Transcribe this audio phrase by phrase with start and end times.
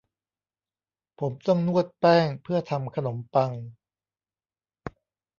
[1.19, 3.51] ผมต้องนวดแป้งเพื่อทำขนมปัง